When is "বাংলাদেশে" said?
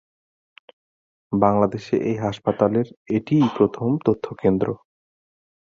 1.33-1.95